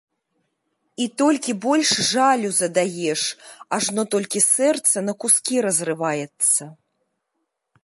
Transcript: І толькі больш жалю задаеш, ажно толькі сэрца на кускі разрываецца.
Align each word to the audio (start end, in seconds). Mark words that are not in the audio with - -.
І 1.03 1.05
толькі 1.21 1.51
больш 1.65 1.89
жалю 2.13 2.49
задаеш, 2.61 3.23
ажно 3.79 4.01
толькі 4.17 4.39
сэрца 4.47 4.97
на 5.11 5.17
кускі 5.25 5.55
разрываецца. 5.69 6.63